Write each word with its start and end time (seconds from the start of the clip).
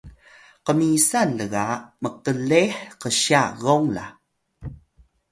qmisan 0.65 1.29
lga 1.39 1.65
mqleh 2.03 2.73
qsya 3.01 3.41
gong 3.61 3.87
la 3.95 4.05